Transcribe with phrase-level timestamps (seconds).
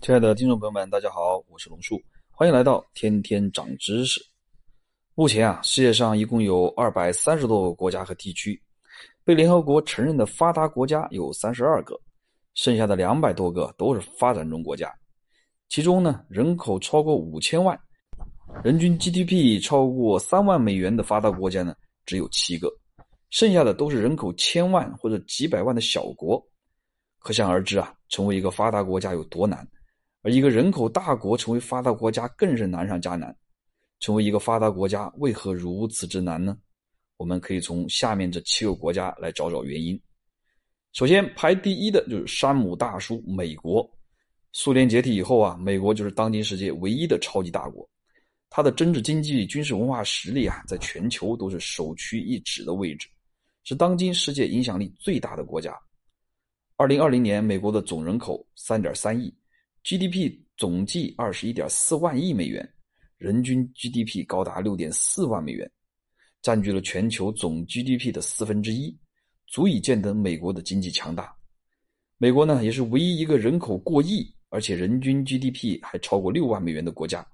[0.00, 2.00] 亲爱的听众朋友们，大家好，我是龙叔，
[2.30, 4.18] 欢迎来到天天长知识。
[5.14, 8.58] 目前啊，世界上一共有二百三十多个国家和地区，
[9.24, 12.00] 被联合国承认的发达国家有三十二个，
[12.54, 14.90] 剩下的两百多个都是发展中国家。
[15.68, 17.78] 其中呢，人口超过五千万、
[18.64, 21.76] 人均 GDP 超过三万美元的发达国家呢，
[22.06, 22.72] 只有七个，
[23.28, 26.42] 剩下的都是人口千万或者几百万的小国。
[27.18, 29.68] 可想而知啊，成为一个发达国家有多难。
[30.22, 33.34] 而一个人口大国成为发达国家更是难上加难。
[34.00, 36.56] 成为一个发达国家为何如此之难呢？
[37.18, 40.00] 我们可以从下面这七个国家来找找原因。
[40.92, 43.88] 首先排第一的就是山姆大叔美国。
[44.52, 47.88] 苏联解体以后啊，美国就是当今世界唯一的超级大国。
[48.48, 53.06] 它的政治、经济、军事、文化实力啊，在全球都是首屈一指的位置，
[53.64, 55.78] 是当今世界影响力最大的国家。
[56.76, 59.32] 二零二零年，美国的总人口三点三亿。
[59.82, 62.68] GDP 总计二十一点四万亿美元，
[63.16, 65.70] 人均 GDP 高达六点四万美元，
[66.42, 68.94] 占据了全球总 GDP 的四分之一，
[69.46, 71.34] 足以见得美国的经济强大。
[72.18, 77.26] 美国呢，也是唯一一个人口过亿，而且人均 GDP 还超过六万美元的国家，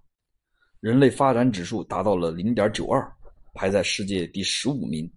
[0.79, 3.13] 人类发展指数达到了零点九二，
[3.55, 5.13] 排在世界第十五名。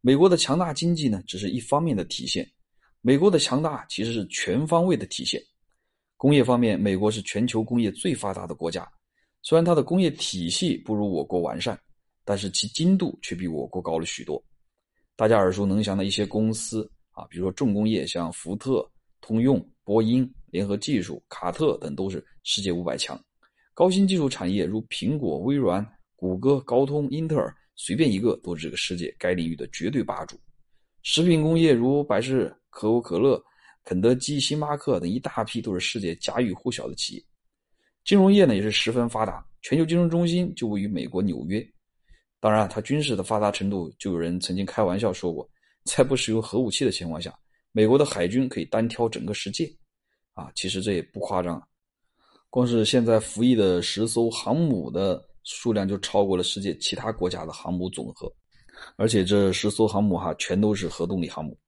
[0.00, 2.48] 美国的强大经济呢，只是一方面的体现，
[3.00, 5.42] 美国的强大其实是全方位的体现。
[6.20, 8.86] 工业方面，美国是全球工业最发达的国家。
[9.40, 11.80] 虽然它的工业体系不如我国完善，
[12.26, 14.44] 但是其精度却比我国高了许多。
[15.16, 18.86] 大家耳熟能详的一些公司啊，比如说重工业，像福特、
[19.22, 23.18] 通用、波音、联合技术、卡特等，都是世界五百强。
[23.72, 25.82] 高新技术产业如苹果、微软、
[26.16, 30.38] 谷歌、高通、英特尔，随便一个都是这个世界该领域的绝对霸主。
[31.02, 33.42] 食品工业如百事可口可乐。
[33.84, 37.24] 肯德基、星巴克等一大批都是世界家喻户晓的企业。
[38.04, 41.66] 金融业呢也是十分发达，全球金融中心就位于美国纽约。
[42.40, 45.48] 当然，它军事的发达程度，就有人曾经开玩笑说过，
[45.84, 47.38] 在不使用核武器的情况下，
[47.72, 49.70] 美国的海军可以单挑整个世界。
[50.32, 51.62] 啊，其实这也不夸张，
[52.48, 58.32] 光是现在服役的十艘航母的数量就超过了世界其他国家的航母总和，
[58.96, 61.58] 而且这十艘航母哈全都是核动力航母。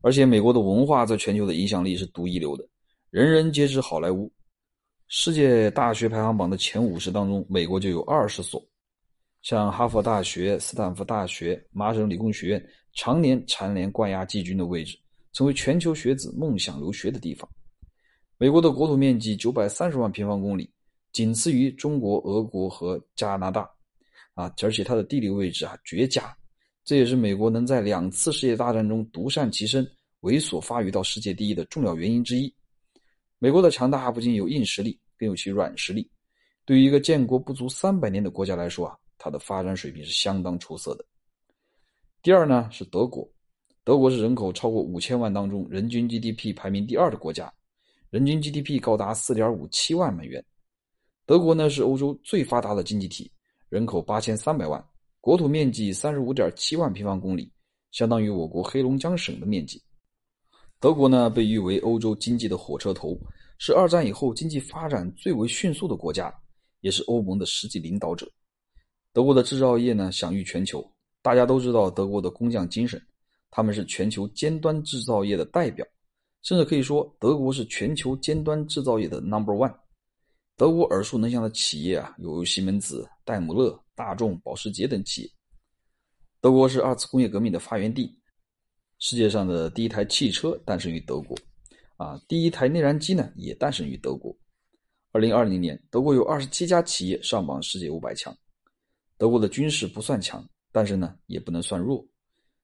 [0.00, 2.64] 而且美国的文化在全球的影响力是独一流的，
[3.10, 4.32] 人人皆知好莱坞。
[5.08, 8.64] 世界大学排行榜的前五十当中，美国就有二十所，
[9.42, 14.96] 像哈佛大学、斯坦福大学、麻省理工学院，常年蝉联冠亚季军的位置，
[15.32, 17.48] 成为全球学子梦想留学的地方。
[18.36, 20.70] 美国的国土面积九百三十万平方公里，
[21.10, 23.68] 仅次于中国、俄国和加拿大，
[24.34, 26.37] 啊，而且它的地理位置啊绝佳。
[26.88, 29.86] 这也是美国能在两次世界大战中独善其身、
[30.22, 32.50] 猥琐发育到世界第一的重要原因之一。
[33.38, 36.10] 美国的强大不仅有硬实力，更有其软实力。
[36.64, 41.04] 对于一个建国不足三百年的国家来说啊，它的发展水平是相当出色的。
[42.22, 43.30] 第二呢是德国，
[43.84, 47.52] 德国是人口超过五千万当中人均 GDP 排名第二的国家，
[48.08, 50.42] 人均 GDP 高达四点五七万美元。
[51.26, 53.30] 德国呢是欧洲最发达的经济体，
[53.68, 54.82] 人口八千三百万。
[55.20, 57.50] 国土面积三十五点七万平方公里，
[57.90, 59.82] 相当于我国黑龙江省的面积。
[60.80, 63.18] 德国呢，被誉为欧洲经济的火车头，
[63.58, 66.32] 是二战以后经济发展最为迅速的国家，
[66.80, 68.30] 也是欧盟的实际领导者。
[69.12, 70.88] 德国的制造业呢，享誉全球。
[71.20, 73.02] 大家都知道德国的工匠精神，
[73.50, 75.84] 他们是全球尖端制造业的代表，
[76.42, 79.74] 甚至可以说，德国是全球尖端制造业的 number one。
[80.56, 83.78] 德国耳熟能详的企业啊，有西门子、戴姆勒。
[83.98, 85.30] 大众、保时捷等企业。
[86.40, 88.16] 德国是二次工业革命的发源地，
[89.00, 91.36] 世界上的第一台汽车诞生于德国，
[91.96, 94.32] 啊，第一台内燃机呢也诞生于德国。
[95.10, 98.32] 二零二零年，德国有二十七家企业上榜世界五百强。
[99.16, 102.06] 德国的军事不算强，但是呢也不能算弱，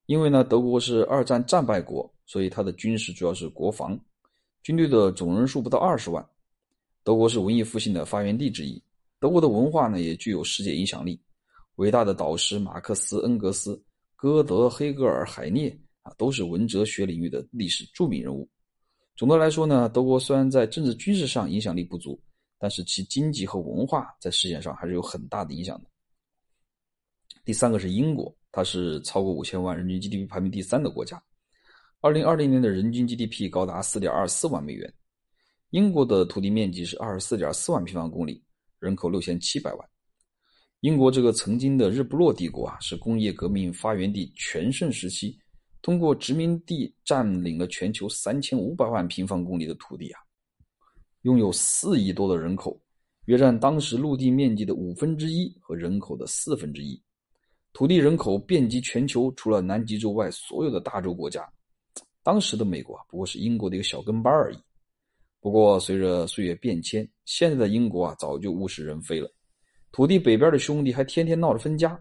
[0.06, 3.98] 因为呢德国是二战战败国，所以它的军事主要是国防，
[4.62, 6.24] 军队的总人数不到二十万。
[7.02, 8.80] 德国是文艺复兴的发源地之一。
[9.24, 11.18] 德国的文化呢，也具有世界影响力。
[11.76, 13.82] 伟大的导师马克思、恩格斯、
[14.14, 18.46] 歌德、黑格尔、海涅啊，都是文哲学领域的历史著名人物。
[19.16, 22.20] 总的来说呢，德国虽然在政治军事上影响力不足，
[22.58, 25.88] 但是其经济和文化在世界上还是有很大的影响的。
[27.46, 31.18] 第三个是英国，它是超过五千万人均 GDP 排名第三的国家。
[32.02, 34.92] 二零二零年的人均 GDP 高达四点二四万美元。
[35.70, 38.44] 英国的土地面积是二十四点四万平方公里。
[38.84, 39.88] 人口六千七百万，
[40.80, 45.38] 英国这个曾经的日不落帝国啊，是工业革命发源地全盛时期，
[45.80, 50.20] 通过殖民地占领了全球三千五百万平方公里的土地啊。
[51.22, 52.78] 拥有四亿多的人口，
[53.24, 57.02] 约占当时陆地面积的五分之一和人口的四分之一，
[57.72, 61.42] 土地人口遍及全球，除了南极洲外所有的大洲国家。
[62.22, 64.58] 当时的美国啊，不过是英国的一个小跟班而已。
[65.44, 69.30] 不过随着岁月变迁，现在的英国啊，早就物是人非了。
[69.92, 72.00] 土地北边的兄弟还天天闹着分家。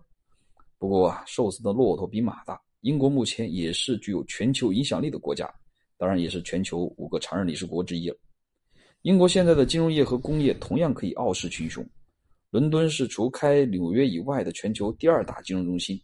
[0.78, 5.54] 不过啊，瘦死的骆驼比马大，英国目前也是具有全球影响力的国家，
[5.98, 8.16] 当然也是全球五个常任理事国之一了。
[9.01, 11.86] 英国现在的金融业和工业同样可以傲视群雄。
[12.50, 16.01] 伦敦是除开纽约以外的全球第二大金融中心，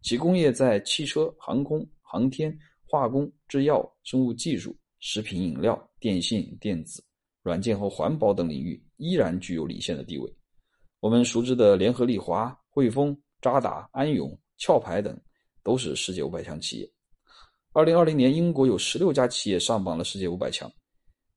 [0.00, 7.02] 其工业在汽车、航空、航天、化工、制药、生物技术、食品饮料、电信、电子、
[7.42, 10.32] 软件和环保等领域依然具有领先的地位。
[11.00, 15.16] 我们熟知的联合利华、汇丰、渣打、安永、壳牌等，
[15.62, 16.90] 都是世界五百强企业。
[17.72, 20.70] 二零二零年，英国有十六家企业上榜了世界五百强。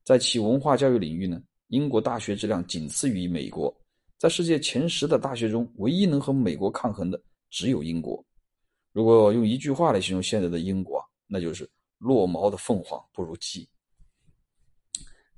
[0.03, 3.71] 在其文化教育领域呢，英国大学质量仅次于美国。
[4.17, 8.23] 在世界前十的大学中，唯一能和美国抗衡的只有英国。
[8.91, 13.67] 如果用一句话来形容现在的英国，那就是“落毛的凤凰不如鸡”。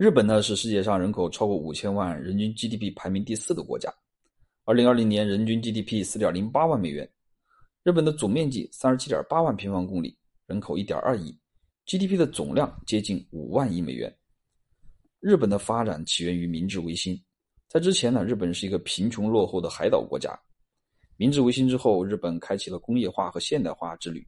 [0.04, 3.90] 日本呢，是世界上人口超过五千万、人均 GDP 排名第四的国家。
[4.66, 7.10] 二零二零年人均 GDP 四点零八万美元，
[7.84, 11.34] 日本的总面积三十七点八万平方公里，人口一点二亿
[11.86, 14.14] ，GDP 的总量接近五万亿美元。
[15.22, 17.18] 日本的发展起源于明治维新，
[17.70, 20.38] 在之前呢，日本是一个贫穷落后的海岛国家。
[21.16, 24.28] 明治维新之后，日本开启了工业化和现代化之旅，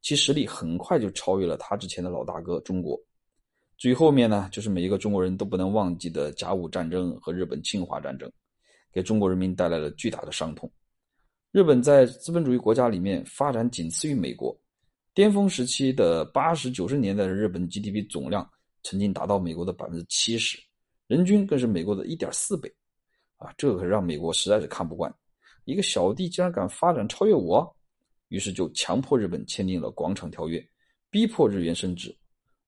[0.00, 3.00] 其实力很快就超越了他之前的老大哥中国。
[3.82, 8.30] 至于后面呢，就是每一个中国人都不能忘记的甲午战争和日本侵华战争。
[8.92, 10.70] 给中国人民带来了巨大的伤痛。
[11.50, 14.56] 日本在资本主义国家里面发展仅次于美国，
[15.14, 18.48] 巅峰时期的八十九十年代的日本 GDP 总量
[18.84, 20.56] 曾经达到美国的百分之七十，
[21.08, 22.72] 人均更是美国的一点四倍，
[23.38, 25.12] 啊，这可让美国实在是看不惯，
[25.64, 27.68] 一个小弟竟然敢发展超越我，
[28.28, 30.64] 于是就强迫日本签订了广场条约，
[31.10, 32.16] 逼迫日元升值，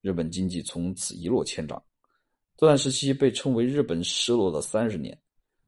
[0.04, 1.82] 日本经济从此一落千丈。
[2.58, 5.18] 这段时期被称为日本失落的三十年。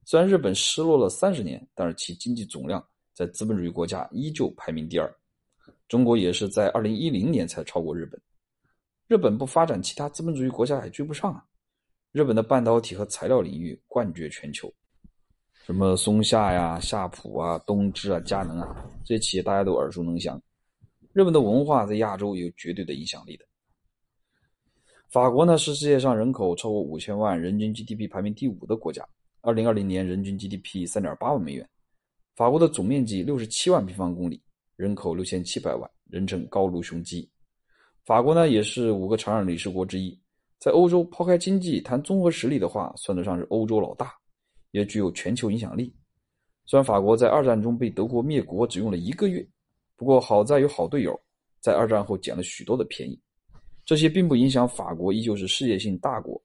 [0.05, 5.11] 虽然日本失落了三十年，但是其经济总量在资本主义国家依旧排名第二。
[5.88, 8.21] 中国也是在二零一零年才超过日本。
[9.09, 11.43] 日本不发展，其他资本主义国家还追不上啊！
[12.12, 14.71] 日本的半导体和材料领域冠绝全球，
[15.65, 20.38] 什么松下呀、夏普啊、东芝啊、佳能啊，这些企业大家都耳熟能详。
[21.15, 23.47] 日本的文化在亚洲有绝对的影响力的。
[25.08, 29.06] 法国呢，是世界上人口超过五千万、人均 GDP 排名第五的国家。
[29.41, 31.69] 二零二零年人均 GDP 三点八万美元，
[32.35, 34.43] 法国的总面积六十七万平方公里，
[34.75, 37.31] 人口六千七百万，人称高卢雄鸡。
[38.05, 40.19] 法国呢也是五个常任理事国之一，
[40.58, 44.12] 在欧洲抛开经济谈综合实力的话，算得上是欧洲老大，
[44.73, 45.94] 也具有全球影响力。
[46.64, 49.47] 虽然法国在二战中被德国灭国只用了一个月，
[49.94, 51.19] 不过好在有好队友，
[51.61, 53.17] 在二战后捡了许多的便宜。
[53.87, 56.38] 这些并不影响法国依旧是世界性大国，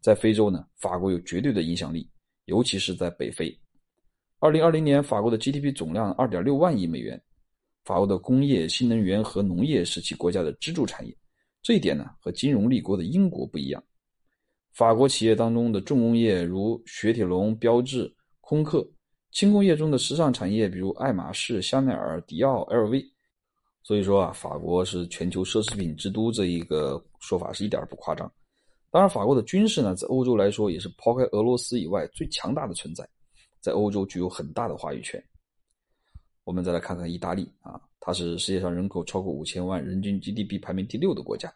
[0.00, 2.08] 在非洲呢，法国有绝对的影响力。
[2.44, 3.58] 尤其是在北非，
[4.38, 7.20] 二零二零年法国的 GDP 总量二点六万亿美元。
[7.84, 11.16] 法国的工业、新能源和农业是其国家的支柱产业，
[11.62, 13.82] 这一点呢和金融立国的英国不一样。
[14.72, 18.80] 法国企业当中的重工业如雪铁龙、标致、空客；
[19.32, 23.13] 轻工业中的时尚产业比如爱马仕、香奈儿、迪奥、LV。
[23.84, 28.28] 所以说啊，法国是全球奢侈品之都这一个说法是一点不夸张。
[28.90, 33.06] 当然，法国的军事呢，在欧洲来说也是抛开俄罗斯以外最强大的存在，
[33.60, 35.22] 在欧洲具有很大的话语权。
[36.44, 41.52] 我们再来看看意大利啊，它是世界上人口超过五千万、人均 GDP 排名第六的国家。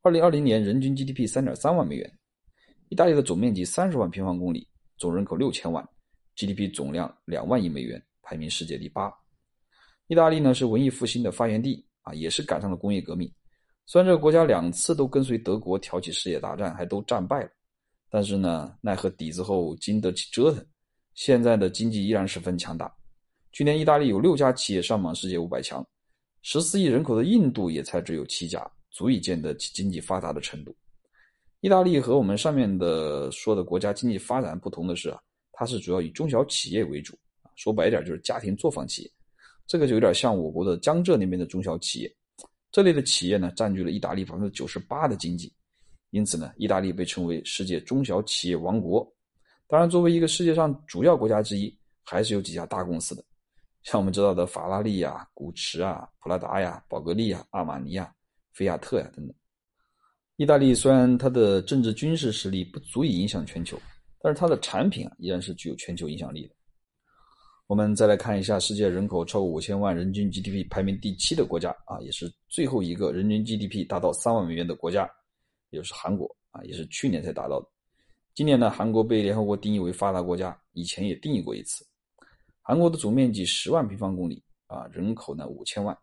[0.00, 2.10] 二零二零年人均 GDP 三点三万美元。
[2.88, 5.86] 意大利的总面积三十万平方公里，总人口六千万
[6.36, 9.12] ，GDP 总量两万亿美元，排名世界第八。
[10.10, 13.32] 意大利呢是文艺复兴的发源地啊，也是赶上了工业革命。
[13.86, 17.50] 虽然这个国家两次都跟随德国挑起世界大战，还都战败了，
[18.10, 20.66] 但是呢，奈何底子厚，经得起折腾。
[21.14, 22.92] 现在的经济依然十分强大。
[23.52, 25.86] 去年，意大利有六家企业上榜世界五百强，
[26.42, 30.74] 十四亿人口的印度也才只有七家，足以见得其经济发达的程度。
[31.60, 35.20] 意大利和我们上面的说的国家经济发展不同的是啊，
[35.52, 37.16] 它是主要以中小企业为主，
[37.54, 39.10] 说白一点就是家庭作坊企业。
[39.70, 42.12] 这个就有点像我国的江浙那边的中小企业。
[42.72, 45.52] 这类的企业呢，占据了意大利百分之九十八的经济，
[46.10, 49.08] 因此呢，意大利被称为世界中小企业王国。
[49.68, 51.72] 当然，作为一个世界上主要国家之一，
[52.02, 53.22] 还是有几家大公司的，
[53.84, 58.12] 像我们知道的法拉利呀、古驰啊、普拉达呀、宝格丽呀、阿玛尼呀、
[58.52, 59.32] 菲亚特呀等等。
[60.34, 63.80] 意大利虽然它的政治军事实力不足以影响全球，
[64.20, 66.54] 但是它的产品啊依然是具有全球影响力的。
[67.70, 75.08] 我们再来看一下世界人口超过五千万、人均 GDP 排名第七的国家啊，也是最后一个人均 GDP 达到三万美元的国家，
[75.70, 77.68] 也就是韩国啊，也是去年才达到的。
[78.34, 81.86] 今年呢，韩国被联合国定义为发达国家，以前也定义过一次。
[82.60, 85.96] 韩国的总面积十万平方公里啊，人口呢五千万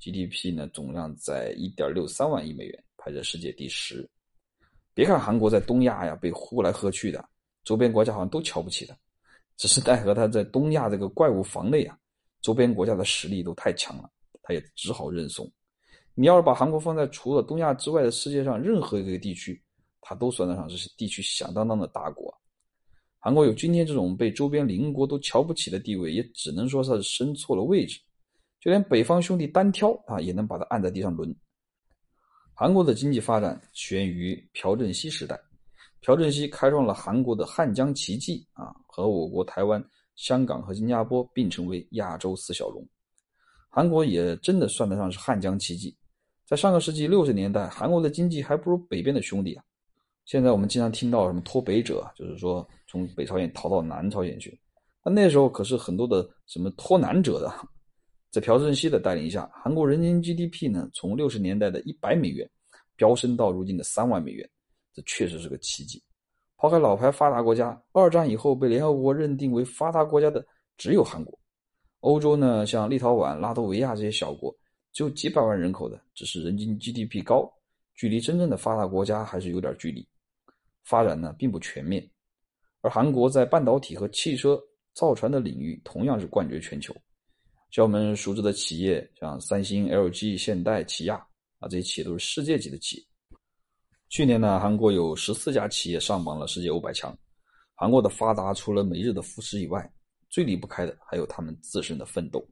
[0.00, 4.10] ，GDP 呢总量在一点六三万亿美元，排在世界第十。
[4.92, 7.24] 别看韩国在东亚呀被呼来喝去的，
[7.62, 8.96] 周边国家好像都瞧不起他。
[9.56, 11.98] 只是奈何他在东亚这个怪物房内啊，
[12.40, 14.10] 周边国家的实力都太强了，
[14.42, 15.50] 他也只好认怂。
[16.14, 19.62] 你要是把韩国放在除了东亚之外的世界上任何一个地区，
[20.00, 22.32] 它都算得上是地区响当当的大国。
[23.18, 28.00] 韩国有今天这种被周边邻国都瞧不起的地位，也只能说是生错了位置。
[28.60, 31.34] 就连北方兄弟单挑啊，也能把他按在地上抡。
[32.54, 35.38] 韩国的经济发展起源于朴正熙时代。
[36.00, 39.84] 朴正熙开创了韩国的汉江奇迹啊，和我国台湾、
[40.14, 42.86] 香港和新加坡并称为亚洲四小龙。
[43.68, 45.96] 韩国也真的算得上是汉江奇迹。
[46.46, 49.64] 在上个世纪六十年代，韩国的经济还不如北边的兄弟啊。
[50.24, 54.58] 现在我们经常听到什么脱北者，就是说从北朝鲜逃到南朝鲜去。
[55.04, 57.52] 那那时候可是很多的什么脱南者的。
[58.30, 62.48] 在朴正熙的带领下，韩国人均 GDP 呢，从六十年代的一百美元
[62.94, 64.48] 飙升到如今的三万美元。
[64.96, 66.02] 这确实是个奇迹。
[66.56, 70.42] 抛开老牌发达国家，二战以后被联合国认定为发达国家的
[70.78, 71.38] 只有韩国。
[72.00, 74.56] 欧洲呢，像立陶宛、拉脱维亚这些小国，
[74.92, 77.52] 只有几百万人口的，只是人均 GDP 高，
[77.94, 80.06] 距离真正的发达国家还是有点距离。
[80.82, 82.08] 发展呢，并不全面。
[82.80, 84.58] 而韩国在半导体和汽车
[84.94, 86.96] 造船的领域，同样是冠绝全球。
[87.70, 91.16] 像我们熟知的企业，像三星、LG、现代、起亚
[91.58, 93.04] 啊，这些企业都是世界级的企业。
[94.08, 97.16] 去年呢，韩国有十四家企业上榜了世界五百强。
[97.74, 99.92] 韩国的发达除了美日的扶持以外，
[100.30, 102.46] 最离不开的还有他们自身的奋斗。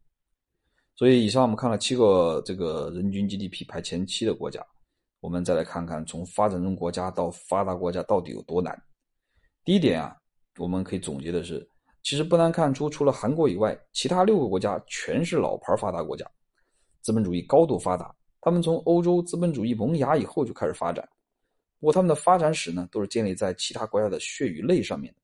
[0.97, 4.65] 所以，以上我们看了七个这个人均 GDP 排前七的国家，
[5.21, 8.77] 我们再来看看从发展中国家到发达国家到底有多难。
[9.65, 10.15] 第一点啊，
[10.59, 11.67] 我们可以总结的是，
[12.03, 16.29] 其实不难看出，除了韩国以外，其他六个国家全是老牌发达国家，
[17.01, 18.15] 资本主义高度发达。
[18.41, 21.09] 他们从欧洲资本主义萌芽以后就开始发展。
[21.85, 25.21] 不过他们的发展史呢，都是建立在其他国家的血与泪上面的。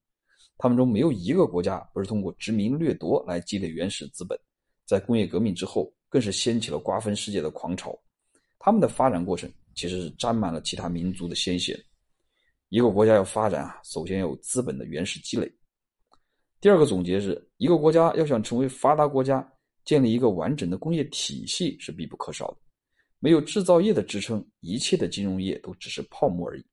[0.59, 4.39] 他们中没有一个国家不是通过殖民掠夺来积累原始资本。
[4.85, 7.99] 在工业革命之后，更是掀起了瓜分世界的狂潮。
[8.59, 11.83] 他们的发展过程其实是沾满了其他民族的鲜血。
[12.69, 15.51] 一个国家要发展啊，首先要有资本的原始积累。
[16.61, 19.51] 第二个总结是一个国家要想成为发达国家，
[19.87, 22.57] 建立一个完整的工业体系是必不可少的。
[23.21, 26.65] 没有制造业的支撑，一切的金融业都只是泡沫而已。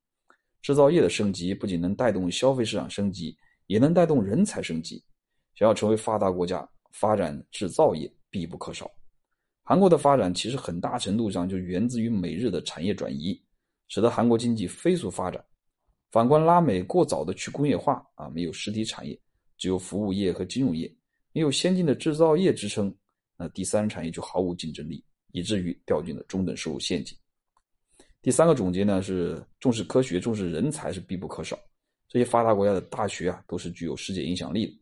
[0.62, 3.38] 制造业的升级不仅能带动消费市场升级，
[3.68, 5.04] 也能带动人才升级。
[5.56, 8.89] 想要成为发达国家，发展制造业必不可少。
[9.63, 13.38] 韩国的发展其实很大程度上就源自于美日的产业转移，
[13.89, 15.44] 使得韩国经济飞速发展。
[16.12, 19.20] 反观拉美过早的去工业化啊，没有实体产业，
[19.58, 20.89] 只有服务业和金融业，
[21.34, 22.96] 没有先进的制造业支撑，
[23.38, 25.04] 那第三产业就毫无竞争力。
[25.38, 27.15] 以至于掉进了中等收入陷阱。
[28.24, 31.58] 第三个总结呢是重视科学、重视人才是必不可少。
[32.10, 34.74] 这些发达国家的大学啊都是具有世界影响力的。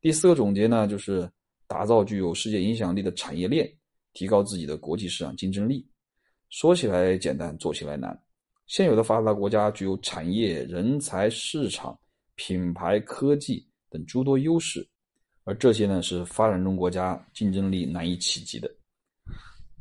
[0.00, 1.28] 第四个总结呢就是
[1.66, 3.70] 打造具有世界影响力的产业链，
[4.12, 5.84] 提高自己的国际市场竞争力。
[6.48, 8.16] 说起来简单，做起来难。
[8.66, 11.98] 现有的发达国家具有产业、人才、市场、
[12.36, 14.86] 品牌、科技等诸多优势，
[15.44, 18.70] 而这些呢是发展中国家竞争力难以企及的。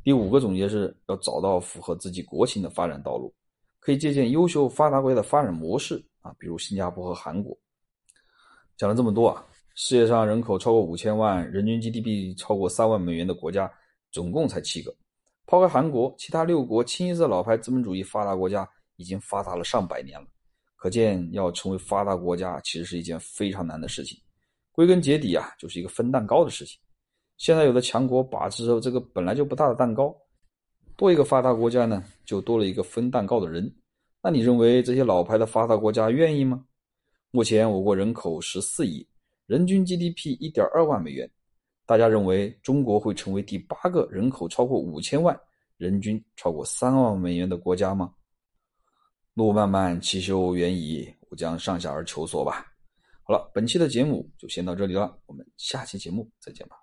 [0.04, 3.34] 第五个总结是要找到符合自己国情的发展道路，
[3.80, 7.56] 可以借鉴优秀发达国家的发展模式啊，比如新加坡和韩国。
[8.76, 13.72] 讲了这么多啊，世界上人口超过五千万、人均 GDP 超过三万美元的国家
[14.12, 14.92] 总共才七个，
[15.46, 20.28] 抛开韩国，其他六国清一色老牌资本主义发达国家已经发达了上百年了。
[20.76, 24.20] 可见，要成为发达国家其实是一件非常难的事情。
[24.72, 26.80] 归根结底啊，就是一个分蛋糕的事情。
[27.42, 30.16] 现在有的强国把持着这个本来就不大的蛋糕，
[30.96, 33.68] 多一个发达国家呢，就多了一个分蛋糕的人。
[34.22, 36.64] 那你认为这些老牌的发达国家愿意吗？
[37.32, 39.04] 目前我国人口十四亿，
[39.48, 41.28] 人均 GDP 一点二万美元，
[41.88, 45.36] 大家认为中国会成为第八个人口超过五千万、
[45.78, 48.14] 人均超过三万美元的国家吗？
[49.34, 52.68] 路漫漫其修远矣，吾将上下而求索吧。
[53.24, 56.81] 好了，本期的节目就先到这里了，我们下期节目再见吧。